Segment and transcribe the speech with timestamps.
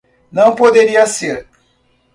[0.31, 1.47] Não poderia ser